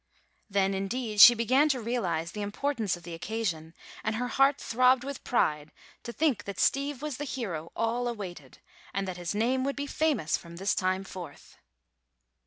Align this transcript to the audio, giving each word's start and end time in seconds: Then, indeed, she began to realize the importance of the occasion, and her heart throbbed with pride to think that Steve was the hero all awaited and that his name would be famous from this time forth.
Then, 0.49 0.73
indeed, 0.73 1.21
she 1.21 1.35
began 1.35 1.69
to 1.69 1.79
realize 1.79 2.31
the 2.31 2.41
importance 2.41 2.97
of 2.97 3.03
the 3.03 3.13
occasion, 3.13 3.75
and 4.03 4.15
her 4.15 4.29
heart 4.29 4.59
throbbed 4.59 5.03
with 5.03 5.23
pride 5.23 5.71
to 6.01 6.11
think 6.11 6.45
that 6.45 6.59
Steve 6.59 7.03
was 7.03 7.17
the 7.17 7.23
hero 7.23 7.71
all 7.75 8.07
awaited 8.07 8.57
and 8.95 9.07
that 9.07 9.17
his 9.17 9.35
name 9.35 9.63
would 9.63 9.75
be 9.75 9.85
famous 9.85 10.37
from 10.37 10.55
this 10.55 10.73
time 10.73 11.03
forth. 11.03 11.55